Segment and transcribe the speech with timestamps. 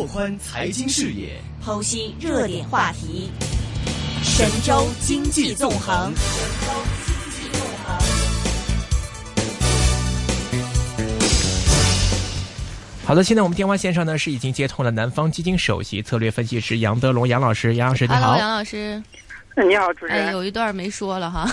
[0.00, 3.30] 拓宽财经视野，剖析热点话题，
[4.22, 6.10] 神州经济纵横。
[13.04, 18.20] 好的，现在我们电话线上呢是已经接通了南方基金首席策略分析师杨德龙杨老师，杨老师你好。
[18.20, 19.02] Hello，杨老师。
[19.54, 20.28] 你好，主持人。
[20.28, 21.46] 哎，有一段没说了哈。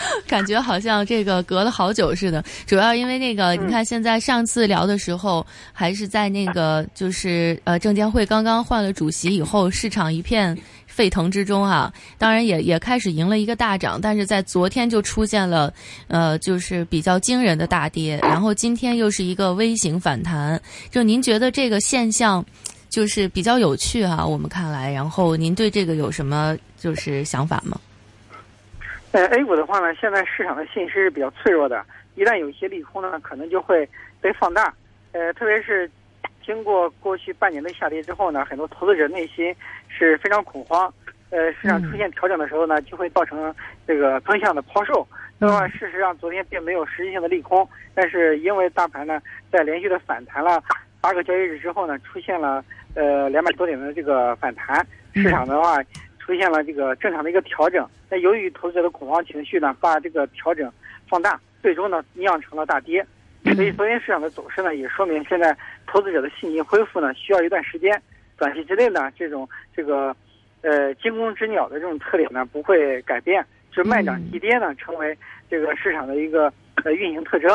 [0.26, 15.72] 感觉好像这个隔了好久似的，主要因为那个，你看现在上次聊的时候，还是在那个就是呃证监会刚刚换了主席以后，市场一片沸腾之中啊，当然也也开始赢了一个大涨，但是在昨天就出现了
[16.08, 20.60] 呃就是比较惊人的大跌，然后今天又是一个微型反弹，
[20.90, 22.44] 就您觉得这个现象
[22.88, 27.78] 就是比较有趣哈、我们看来，然后您对这个有什么就是想法吗？
[29.16, 31.82] 呃，A 股的话呢，现在市场的信息是比较脆弱的，
[32.16, 33.88] 一旦有一些利空呢，可能就会
[34.20, 34.70] 被放大。
[35.12, 35.90] 呃，特别是
[36.44, 39.56] 经过过去半年的下跌之后呢，很多投资者内心
[39.88, 40.92] 是非常恐慌。
[41.30, 43.54] 呃，市场出现调整的时候呢，就会造成
[43.86, 45.08] 这个横向的抛售。
[45.38, 49.18] 那么事实上，昨天并没有实质性的利空，但是因为大盘呢
[49.50, 50.62] 在连续的反弹了
[51.00, 52.62] 八个交易日之后呢，出现了
[52.94, 55.78] 呃两百多点的这个反弹，市场的话。
[56.26, 60.70] 出现了这个正常的一个调整，那由于投资者的恐慌情绪呢，把这个调整
[61.08, 63.06] 放大，最终呢酿成了大跌。
[63.54, 68.02] 所以昨天市场的走势呢，也说明现在投资者的信心恢复呢需要一段时间。
[68.36, 70.14] 短期之内呢，这种这个
[70.62, 75.16] 呃惊弓之鸟的这种特点呢不会改变，就是慢涨急跌呢成为
[75.48, 77.50] 这个市场的一个呃运行特征。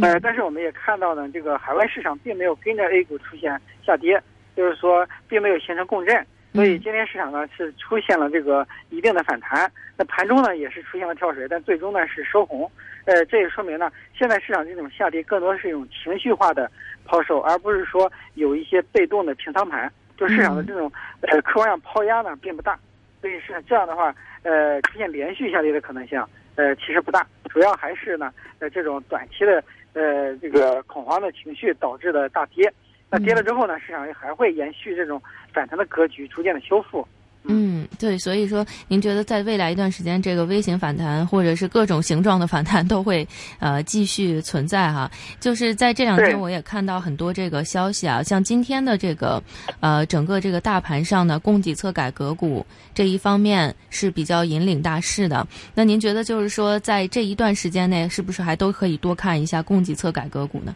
[0.00, 4.18] 呃，但是我们也看到呢，这个海外市场并没有跟着 A 股出现下跌，
[4.56, 6.26] 就是说并没有形成共振。
[6.54, 12.70] 所以今天市场呢是出现了这个一定的反弹，那盘中呢也是出现了跳水，但最终呢是收红。
[13.06, 16.70] 呃，这也说明呢，现在市场这种下跌更多是一种情绪化的
[17.04, 19.92] 抛售，而不是说有一些被动的平仓盘。
[20.16, 20.90] 就市场的这种
[21.22, 22.78] 呃客观上抛压呢并不大，
[23.20, 26.24] 所以是这样的话，呃出现连续下跌的可能性
[26.54, 29.60] 呃其实不大，主要还是呢呃这种短期的
[29.92, 32.72] 呃这个恐慌的情绪导致的大跌。
[33.10, 35.22] 那跌了之后呢，市场还会延续这种
[35.52, 37.06] 反弹的格局，逐渐的修复。
[37.46, 43.28] 嗯，对，所以说，您觉得在未来一段时间，这个微型反弹或者是各种形状的反弹都会
[43.58, 45.10] 呃继续存在哈？
[45.40, 49.42] 就是在这两天，我也看到很多这个消息啊，像今天的这个
[49.80, 55.46] 呃整个这个大盘上呢，供给侧改革股这一方面是比较引领大势的。
[55.74, 60.74] 那您觉得就是说，在这一段时间内，是不是还都可以多看一下供给侧改革股呢？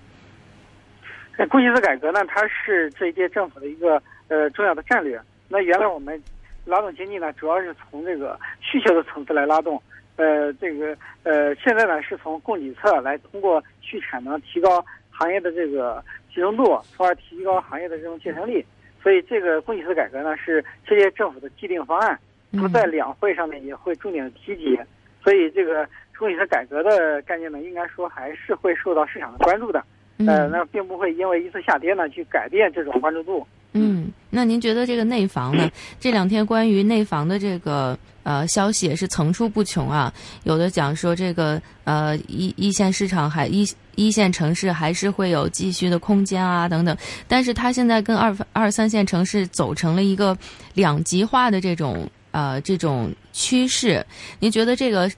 [1.39, 5.21] 那供给侧改革呢，它是这一届政府的一个呃重要的战略。
[5.49, 6.21] 那原来我们
[6.65, 9.81] 拉动经济呢，主要是从这个需求的层次来拉动，
[10.17, 16.05] 呃，这个呃现在呢是从供给侧来通过去产能提高行业的这个
[16.35, 16.65] 集中度，
[16.97, 18.67] 从而提高行业的这种竞争力。
[19.01, 22.19] 所以这个供给侧改革呢是这届政府的既定方案，
[22.51, 24.77] 那么在两会上面也会重点提及。
[25.23, 25.89] 所以这个
[26.19, 29.81] 供给侧改革的概念呢，应该说还是会受到市场的关注的。
[30.27, 33.47] 呃，那并不会因为一次下跌呢，去改变这种关注度。
[33.73, 35.71] 嗯，那您觉得这个内房呢？
[36.01, 40.13] 这两天关于内房的这个呃消息也是层出不穷啊。
[40.45, 43.65] 有的讲说这个呃一一线市场还一
[43.95, 46.97] 一线城市还是会有继续的空间啊等等，
[47.29, 50.37] 但是它现在跟二二三线城市走成了一个
[50.75, 54.05] 两极化的这种呃这种趋势。
[54.41, 55.09] 您觉得这个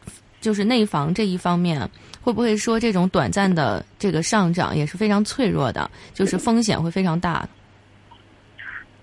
[0.41, 1.89] 就是内房这一方面？
[2.23, 7.49] 会不会说这种短暂的这个上涨也是非常脆弱的，就是风险会非常大？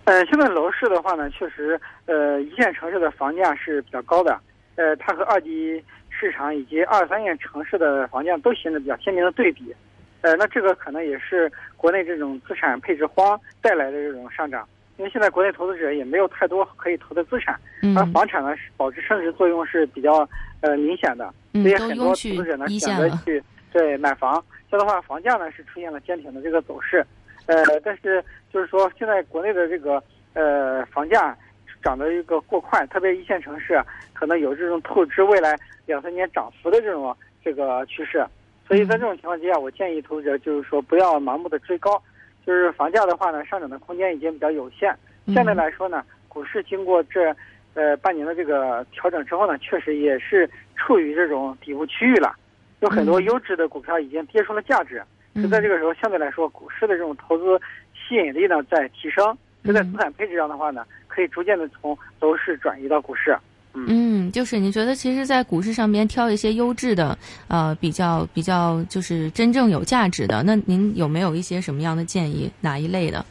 [0.05, 4.39] 呃，现在楼市的话呢，确实，呃，一线城市的房价是比较高的，
[4.75, 9.75] 呃，它和二级市场以及二三线城市的房价都形成比较鲜明的对比，
[10.22, 14.66] 呃，那这个可能也是国内这种资产配置荒带来的这种上涨，
[14.97, 17.59] 因为现在国内投资者也没有太多可以投的资产，
[17.95, 20.27] 而房产呢保值升值作用是比较
[20.61, 21.31] 呃明显的。
[21.53, 23.41] 所以很多投资者呢选择去
[23.71, 27.05] 对买房，这样的话房价呢是出现了坚挺的这个走势，
[27.45, 30.01] 呃，但是就是说现在国内的这个
[30.33, 31.38] 呃房价
[31.83, 33.79] 涨得一个过快，特别一线城市
[34.13, 35.55] 可能有这种透支未来
[35.85, 38.25] 两三年涨幅的这种这个趋势，
[38.67, 42.01] 所以在这种情况之下，我建议投资者就是说不要盲目的追高，
[42.47, 44.95] 就是房价的话呢上涨的空间已经比较有限，
[45.35, 47.35] 相对来说呢，股市经过这
[47.75, 50.49] 呃半年的这个调整之后呢，确实也是。
[50.79, 52.35] 处于这种底部区域了，
[52.81, 55.01] 有很多优质的股票已经跌出了价值。
[55.33, 57.59] 就在这个时候，相对来说，股市的这种投资
[57.94, 59.35] 吸引力呢在提升。
[59.65, 63.35] 就在资产配置上的话呢，可以逐渐的从楼市转移到股市。
[63.73, 63.85] 嗯，
[64.31, 72.51] 就是你觉得，其实，在股市上边挑一些优质的，呃，比较比较就是真正有价值的，那您有没有一些什么样的建议？
[72.62, 73.25] 哪一类的？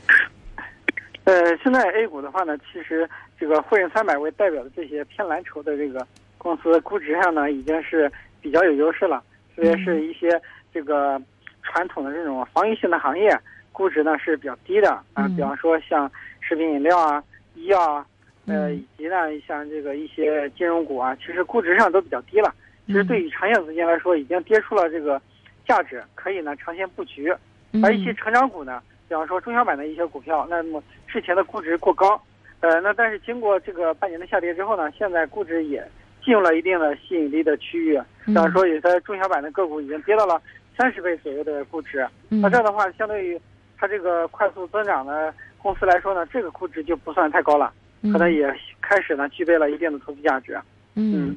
[1.24, 3.08] 呃，现在 A 股的话呢，其实
[3.38, 6.06] 这个沪深三百为代表的这些偏蓝筹的这个
[6.38, 8.10] 公司估值上呢，已经是
[8.40, 9.22] 比较有优势了。
[9.56, 10.40] 特别是一些
[10.72, 11.20] 这个
[11.62, 13.36] 传统的这种防御性的行业，
[13.72, 15.26] 估值呢是比较低的啊。
[15.34, 16.10] 比方说像
[16.40, 18.06] 食品饮料啊、医药啊，
[18.46, 19.16] 呃，以及呢
[19.46, 22.54] 像这个一些金融股啊，其实估值上都比较低了。
[22.86, 25.20] 其实对于长线资金来说，已经跌出了这个
[25.66, 27.34] 价值，可以呢长线布局。
[27.82, 32.20] 而一些成长股呢，比方说中小板的一些股票，那么之前的估值过高，
[32.60, 35.86] 呃，那但是经过这个半年的下跌之后呢，现在估值也
[36.24, 38.00] 进入了一定的吸引力的区域。
[38.24, 40.40] 比方说有些中小板的个股已经跌到了
[40.78, 43.38] 三十倍左右的估值，那这样的话，相对于
[43.76, 47.72] 它这个快速增长的公司来说呢，这个估值就不算太高了，
[48.12, 48.46] 可能也
[48.80, 50.58] 开始呢具备了一定的投资价值。
[50.94, 51.34] 嗯。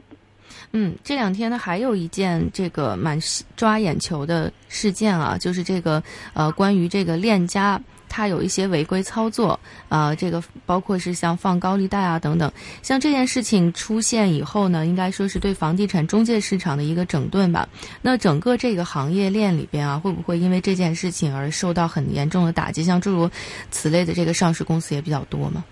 [0.72, 3.20] 嗯，这两天呢，还有一件这个蛮
[3.56, 6.02] 抓眼球的事件啊，就是这个
[6.34, 12.52] 呃，关于这个链家，它有一些违规操作啊，这个包括是像放高利贷啊等等。
[12.82, 17.68] 像这件事情出现以后呢，应该说是对房地产中介市场的一个整顿吧。
[18.02, 22.84] 那整个这个行业链里边啊，会不会因为这件事情而受到很严重的打击？
[22.84, 23.30] 像诸如
[23.72, 25.64] 此类的这个上市公司也比较多吗？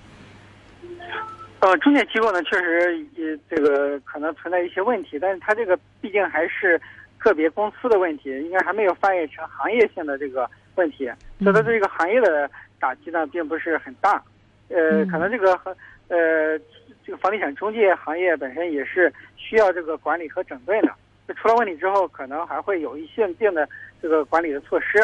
[1.59, 6.79] 呃，中介机构呢，确实也这个可能存在一些问题，但是它这个毕竟还是
[7.17, 11.09] 个别公司的问题，应该还没有翻译成行业性的这个问题，
[11.41, 12.49] 所以它对这个行业的
[12.79, 14.23] 打击呢，并不是很大。
[14.69, 15.75] 呃，可能这个和
[16.09, 16.59] 呃
[17.03, 20.93] 这个房地产中介行业本身也是需要这个管理和整顿的。
[21.27, 23.67] 就出了问题之后，可能还会有一些定的
[23.99, 24.99] 这个管理的措施，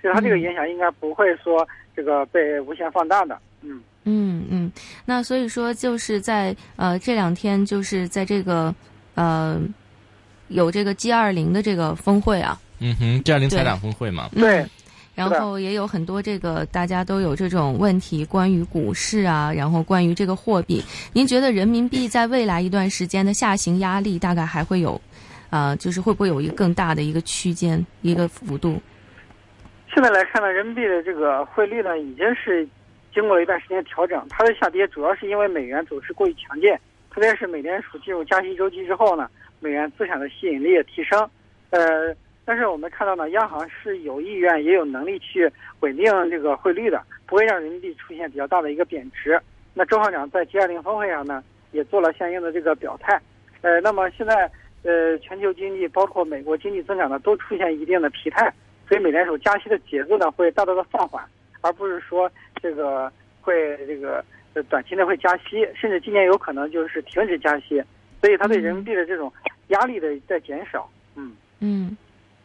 [0.00, 1.66] 所以它这个影响应该不会说
[1.96, 3.36] 这个被无限放大的。
[3.62, 3.82] 嗯。
[4.08, 4.72] 嗯嗯，
[5.04, 8.72] 那所以说就是在呃这两天就是在这个
[9.16, 9.60] 呃
[10.46, 14.64] 有这个 G 二零的这个峰会啊，嗯哼，G 二零财长峰会嘛，对，
[15.16, 20.80] 然后也有很多这个大家都有这种问题，关于股市啊，然后关于这个货币，
[21.12, 25.00] 您觉得人民币在未来一段时间的下行压力大概还会有
[25.50, 28.80] 啊，就是会不会有一个更大的一个区间一个幅度？
[29.92, 32.68] 现在来看呢，人民币的这个汇率呢已经是。
[33.16, 36.70] 经过了一段时间调整，它的下跌主要是因为美元走势过于强劲，
[37.10, 39.26] 特别是美联储进入加息周期之后呢，
[39.58, 41.18] 美元资产的吸引力也提升。
[41.70, 42.14] 呃，
[42.44, 49.40] 但是我们看到呢，央行是有意愿也有能力去稳定这个汇率的，不会让人民币出现比较大的一个贬值。
[49.72, 51.42] 那周行长在 G20 峰会上呢，
[51.72, 53.18] 也做了相应的这个表态。
[53.62, 54.50] 呃，那么现在
[54.82, 58.52] 呃，全球经济包括美国经济增长呢，都出现一定的疲态，
[58.86, 61.24] 所以美联储加息的节奏呢，会大大的放缓。
[61.62, 62.30] 而不是说
[62.62, 63.10] 这个
[63.40, 64.24] 会这个
[64.54, 67.82] 呃短期内会加息，甚至今年有可能就是停止加息，
[68.20, 69.32] 所以它对人民币的这种
[69.68, 70.88] 压力的在减少。
[71.14, 71.96] 嗯嗯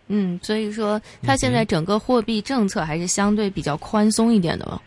[0.07, 4.81] 嗯，所以说它现在整个货币政策还是相对比较宽松一点的了。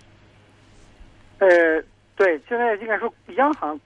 [1.38, 1.48] 呃，
[2.16, 3.78] 对，现在应该说央行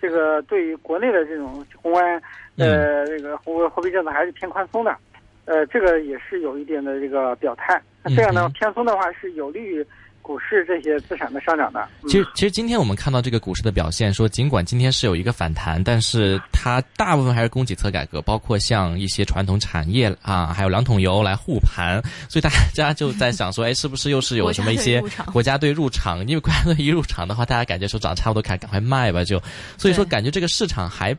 [0.00, 2.22] 这个对于国内的这种宏观
[2.56, 4.96] 呃这个货货币政策还是偏宽松的，
[5.44, 7.80] 呃，这个也是有一点的这个表态。
[8.02, 9.84] 那这样呢，偏松的话是有利于
[10.26, 11.88] 股市这些资产的上涨的。
[12.08, 25.00] 其实，其实今天我们看到这个股市的表现，说尽管今天是有一个反弹，但是它大部分还是供给侧改革，包括像一些传统产业啊，还有两桶油来护盘，所以大家就在想说，哎，是不是又是有什么一些
[25.32, 26.26] 国家队入场？
[26.26, 29.40] 因为国家队一入场的话，大家感觉说涨差不多，赶赶快卖吧，就
[29.78, 31.16] 所以说感觉这个市场还。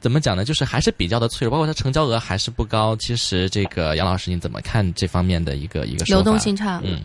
[0.00, 0.44] 怎么讲呢？
[0.44, 2.96] 就是还是比较的脆弱，包括它成交额还是不高。
[2.96, 6.80] 其实这个杨老师，你怎么看这方面的一个一个流动性差？
[6.82, 7.00] 嗯，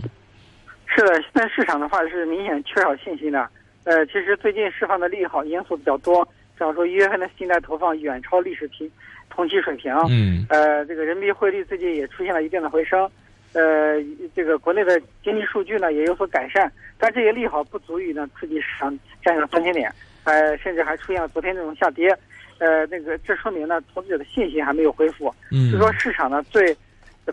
[0.97, 3.47] 是的，现在市场的话是明显缺少信心的。
[3.83, 8.91] 呃，其实最近释放的利好因素比较多，比方说一月份的信贷投放远超历史平
[9.29, 9.93] 同期水平。
[10.09, 10.43] 嗯。
[10.49, 13.07] 呃，这个人民币汇率最近也出现了一定的回升。
[13.53, 14.03] 呃，
[14.35, 22.09] 这个国内的经济数据呢也有所改善，但这些利好不足以呢刺激市场站上三千点，呃，甚至还出现了昨天这种下跌。
[22.57, 25.31] 呃，那个，这说明呢，投资者的信心还没有恢复。
[25.51, 26.75] 嗯，就说市场呢最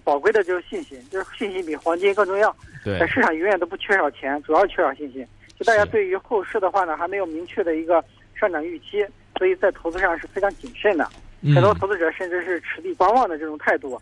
[0.00, 2.54] 宝贵的就是信心，就是信心比黄金更重要。
[2.84, 5.26] 对，市场永远都不缺少钱，主要缺少信心。
[5.58, 9.06] 就大家对于后市的话呢，还没有明确的一个上涨预期，
[9.38, 11.08] 所以在投资上是非常谨慎的。
[11.54, 14.00] 很多投资者甚至是持币观望的这种态度。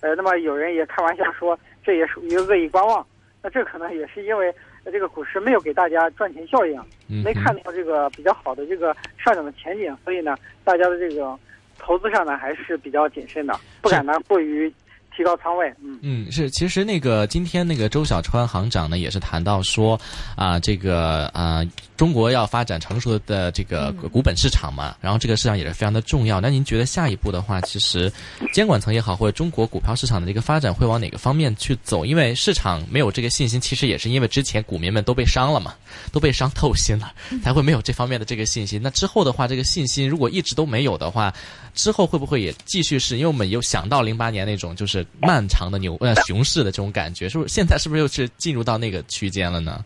[0.00, 3.06] 呃，那么有人也开玩笑说，这也属于恶意观望。
[3.42, 4.54] 那这可能也是因为。
[4.92, 6.78] 这个股市没有给大家赚钱效应，
[7.24, 11.34] 没看到这个比较好的这个上涨的前景，所以呢，大家的这个
[11.78, 14.70] 投资上呢还是比较谨慎的，不敢呢过于
[15.16, 15.72] 提高仓位。
[15.82, 19.98] 嗯嗯，是，其实那个今天那个周小川行长呢，也是谈到说
[20.36, 21.64] 啊，这个啊，
[21.96, 26.40] 中国要发展成熟的这个股本市场嘛，然后这个市场也是非常的重要。
[26.40, 28.12] 那您觉得下一步的话，其实
[28.52, 32.04] 监管层也好，或者中国股票市场的这个发展会往哪个方面去走？
[32.04, 35.74] 因为市场没有这个信心，其实也是因为之前股民们都被伤了嘛，
[36.12, 38.80] 都被伤透心了，才会没有这方面的这个信心。
[38.82, 41.32] 那之后的话，这个信心如果一直都没有的话，
[41.74, 43.16] 之后会不会也继续是？
[43.16, 47.52] 因为我们有想到零八年那种就是漫长的牛呃熊市的这种感觉，是不是？
[47.52, 49.84] 现在是不是又是进入到那个区间了呢？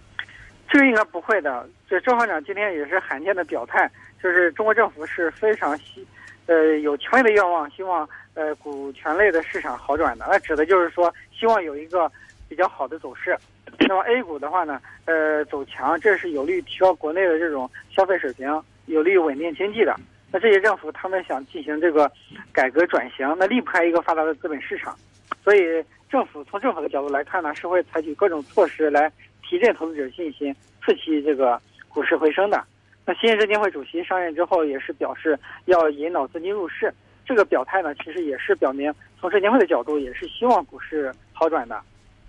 [0.71, 1.67] 这个应该不会的。
[1.89, 3.91] 这周行长今天也是罕见的表态，
[4.23, 6.07] 就是中国政府是非常希
[6.47, 10.27] 呃有强烈的愿望，希望呃股权类的市场好转的。
[10.31, 12.11] 那指的就是说，希望有一个
[12.49, 13.35] 比较好的走势。
[13.81, 18.47] 那么 A 股的话呢，呃走强，这是有利于提高国内的这种消费水平，
[18.87, 19.95] 有利于稳定经济的。
[20.31, 22.11] 那这些政府他们想进行这个
[22.53, 24.95] 改革转型，那离不开一个发达的资本市场，
[25.43, 29.11] 所以政府从政府的角度来看呢，是会采取各种措施来
[29.43, 30.55] 提振投资者信心，
[30.85, 31.59] 刺激这个
[31.89, 32.63] 股市回升的。
[33.07, 36.93] 那新任证监会主席上任之后也是表示要引导资金入市，
[37.25, 41.81] 这个表态呢，其实也是表明从证监会的角度也是希望股市好转的，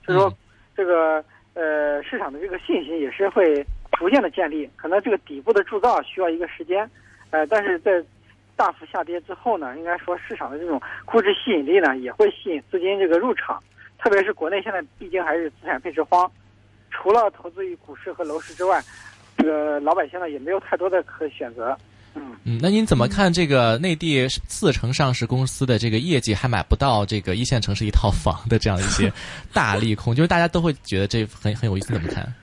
[0.05, 0.33] 所以说
[0.73, 1.21] 这个
[1.53, 3.65] 呃市场的这个信心也是会
[3.97, 6.89] 逐渐的建立，可能这个底部的铸造需要一个时间。
[7.31, 7.91] 呃，但是在
[8.55, 13.61] 大幅下跌之后呢，应该说市场的这种估值吸引力呢，也会吸引资金这个入场。
[13.97, 16.29] 特别是国内现在毕竟还是资产配置荒，
[16.89, 18.81] 除了投资于股市和楼市之外，
[19.37, 21.77] 这个老百姓呢也没有太多的可选择。
[22.15, 29.11] 嗯嗯，那您怎么看这个内地四成上市公司的这个业绩还买不到这个一线城市一套房的这样一些
[29.53, 30.13] 大利空？
[30.15, 32.33] 就是大家都会觉得这很很有意思，怎么看？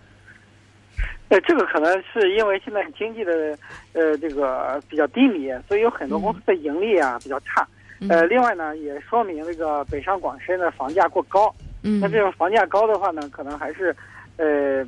[1.29, 3.59] 呃，这个可能是因为现在经济的
[3.95, 7.67] 呃这个比较低迷，所以有很多公司的盈利啊比较差。
[8.09, 11.53] 呃，另外呢，也说明这个北上广深的房价过高。
[11.83, 11.99] 嗯。
[11.99, 13.95] 那这种房价高的话呢，可能还是
[14.37, 14.87] 呃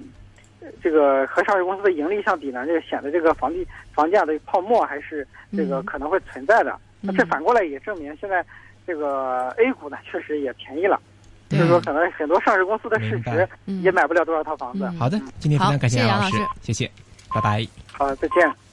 [0.80, 5.26] 这个和上市公司的盈利相比呢，这个显得这个房地房价的泡沫还是
[5.56, 6.78] 这个可能会存在的。
[7.00, 8.44] 那这反过来也证明现在
[8.86, 11.00] 这个 A 股呢确实也便宜了。
[11.48, 13.48] 就是说，可能很多上市公司的市值
[13.82, 14.86] 也买不了多少套房子。
[14.98, 16.90] 好的，今天非常感谢杨老师，谢谢，
[17.34, 17.66] 拜拜。
[17.92, 18.67] 好，再见。